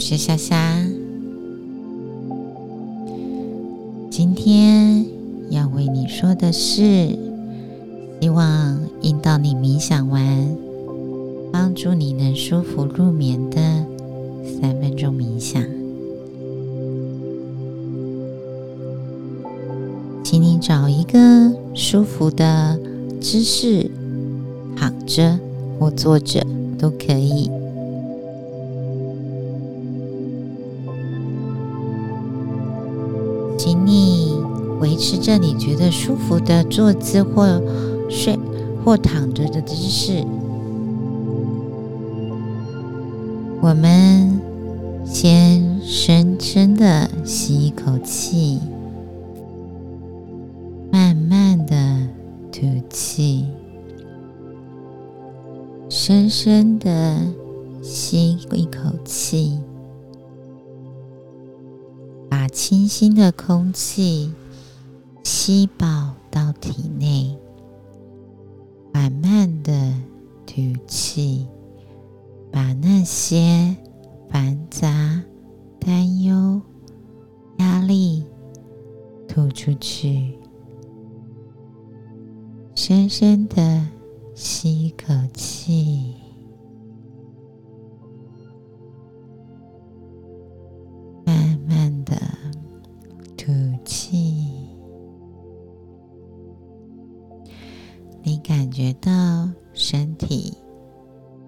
[0.00, 0.56] 我是夏夏，
[4.10, 5.04] 今天
[5.50, 7.18] 要为你说的是，
[8.18, 10.56] 希望引导你冥想完，
[11.52, 13.60] 帮助你能舒服入眠的
[14.58, 15.62] 三分钟冥想。
[20.24, 22.80] 请你找一个舒服的
[23.20, 23.90] 姿势，
[24.74, 25.38] 躺着
[25.78, 26.42] 或坐着
[26.78, 27.50] 都可以。
[33.62, 34.42] 请你
[34.80, 37.60] 维持着你觉得舒服的坐姿或
[38.08, 38.38] 睡
[38.82, 40.24] 或躺着的姿势。
[43.60, 44.40] 我们
[45.04, 48.58] 先深深的吸一口气。
[50.90, 51.98] 慢慢的
[52.50, 53.44] 吐气，
[55.90, 57.18] 深深的
[57.82, 59.59] 吸一口气，
[62.50, 64.34] 清新的空气
[65.24, 67.34] 吸饱到体内。
[68.92, 69.94] 缓慢的
[70.44, 71.46] 吐气，
[72.50, 73.76] 把那些
[74.28, 75.22] 繁杂、
[75.78, 76.60] 担忧、
[77.58, 78.24] 压力
[79.28, 80.36] 吐出去。
[82.74, 83.86] 深深的
[84.34, 84.79] 吸
[100.30, 100.56] 体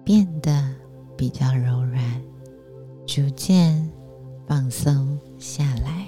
[0.03, 0.51] 变得
[1.15, 2.21] 比较柔软，
[3.07, 3.89] 逐渐
[4.45, 6.05] 放松下来。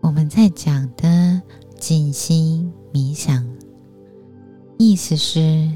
[0.00, 1.42] 我们在讲的。
[1.78, 3.46] 静心冥想，
[4.78, 5.70] 意思是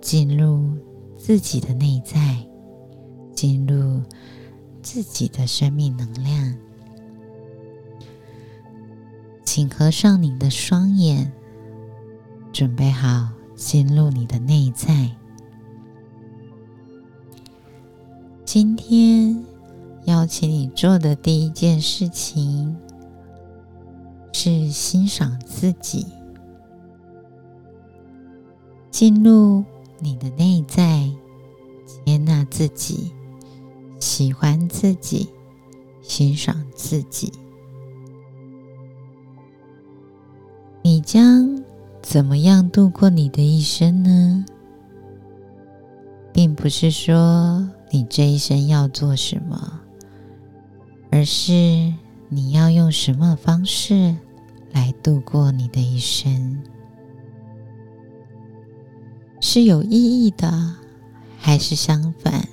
[0.00, 0.70] 进入
[1.16, 2.46] 自己的内在，
[3.34, 4.00] 进入
[4.82, 6.56] 自己的生命能量。
[9.44, 11.32] 请合上你的双眼，
[12.58, 15.08] 准备好进入你的内在。
[18.44, 19.44] 今天
[20.06, 22.76] 邀请你做的第一件事情。
[24.32, 26.04] 是欣赏自己，
[28.90, 29.64] 进入
[30.00, 31.08] 你的内在，
[32.04, 33.12] 接纳自己，
[34.00, 35.28] 喜欢自己，
[36.02, 37.32] 欣赏自己。
[40.82, 41.47] 你将
[42.08, 44.46] 怎么样度过你的一生呢？
[46.32, 49.80] 并不是说你这一生要做什么，
[51.10, 51.52] 而是
[52.30, 54.16] 你要用什么方式。
[54.72, 56.62] 来度过你的一生，
[59.38, 60.76] 是有意义的，
[61.38, 62.48] 还是相反？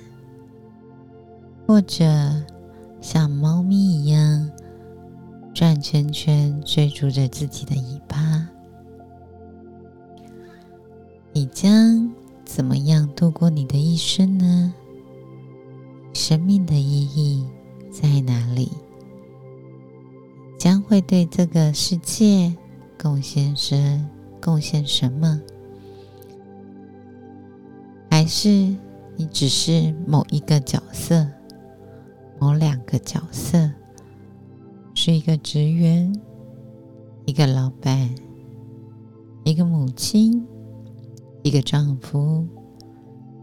[1.66, 2.04] 或者
[3.00, 4.50] 像猫咪一样
[5.54, 8.35] 转圈圈追逐着自己的尾巴？
[11.56, 12.12] 将
[12.44, 14.74] 怎么样度过你的一生呢？
[16.12, 17.46] 生命的意义
[17.90, 18.70] 在哪里？
[20.58, 22.54] 将会对这个世界
[23.00, 24.06] 贡献什
[24.38, 25.40] 贡献什么？
[28.10, 28.76] 还是
[29.16, 31.26] 你只是某一个角色，
[32.38, 33.70] 某两个角色，
[34.92, 36.14] 是一个职员，
[37.24, 38.14] 一个老板，
[39.42, 40.46] 一个母亲，
[41.46, 42.44] 一个丈夫，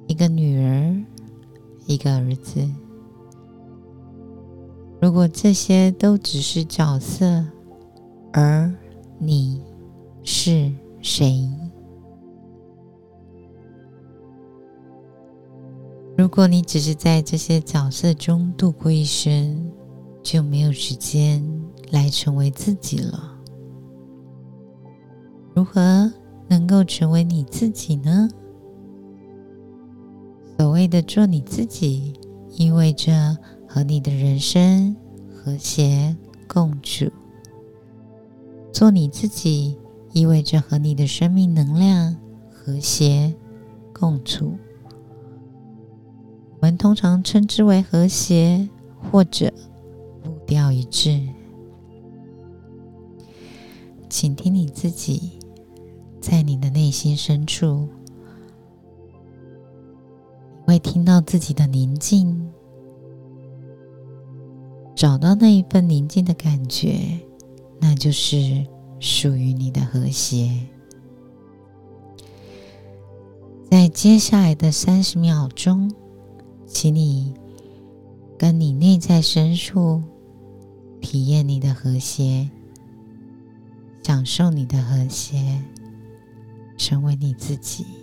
[0.08, 1.06] 一个女儿，
[1.86, 2.59] 一个儿子？
[5.02, 7.46] 如果这些都只是角色，
[8.34, 8.69] 而
[9.18, 9.64] 你
[10.22, 10.69] 是
[11.02, 11.50] 谁？
[16.18, 19.72] 如果你只是在这些角色中度过一生，
[20.22, 21.41] 就没有时间
[21.91, 23.40] 来成为自己了。
[25.55, 26.11] 如何
[26.53, 28.29] 能够成为你自己呢？
[30.55, 32.14] 所谓的做你自己，
[32.55, 33.35] 意味着。
[33.66, 34.96] 和你的人生
[35.34, 36.16] 和谐
[36.47, 37.11] 共处，
[38.72, 39.76] 做你自己，
[40.11, 42.16] 意味着和你的生命能量
[42.52, 43.34] 和谐
[43.91, 44.53] 共处。
[46.52, 48.70] 我们通常称之为和谐，
[49.11, 49.52] 或者
[50.22, 51.20] 步调一致。
[54.08, 55.32] 请听你自己，
[56.23, 57.85] 在你的内心深处，
[60.61, 62.49] 你会听到自己的宁静。
[64.96, 66.97] 找到那一份宁静的感觉，
[67.78, 68.66] 那就是
[69.02, 70.49] 属于你的和谐。
[73.69, 75.93] 在接下来的三十秒钟，
[76.66, 77.34] 请你
[78.37, 80.02] 跟你内在深处
[81.02, 82.49] 体验你的和谐，
[84.03, 85.61] 享受你的和谐，
[86.84, 88.03] 成为你自己。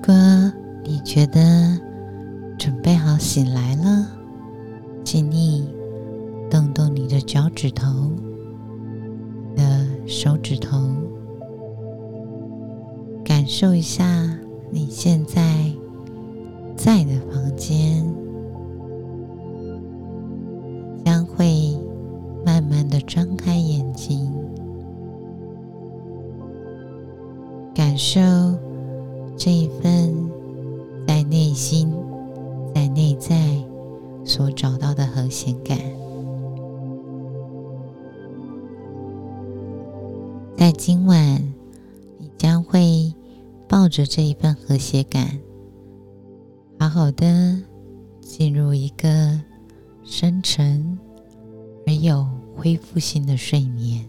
[0.00, 0.14] 如果
[0.84, 1.40] 你觉得
[2.56, 4.06] 准备好醒来了，
[5.04, 5.68] 请你
[6.48, 8.10] 动动你的脚趾头、
[9.54, 10.78] 的手指头，
[13.22, 14.06] 感受一下
[14.70, 15.42] 你现在
[16.74, 18.02] 在的房间，
[21.04, 21.76] 将会
[22.46, 24.32] 慢慢的张开眼睛，
[27.74, 28.20] 感受。
[29.38, 30.12] 这一份
[31.06, 31.94] 在内心、
[32.74, 33.56] 在内在
[34.24, 35.78] 所找到的和谐感，
[40.56, 41.40] 在今晚，
[42.18, 43.14] 你将会
[43.68, 45.38] 抱着这一份和谐感，
[46.80, 47.56] 好好的
[48.20, 49.40] 进入一个
[50.02, 50.98] 深沉
[51.86, 52.26] 而有
[52.56, 54.04] 恢复性的睡眠。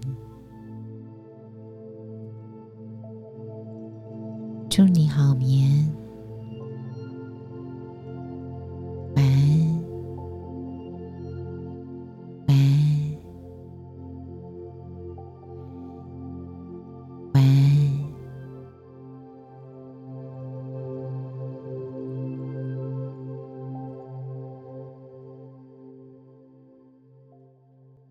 [4.69, 5.98] 祝你好眠。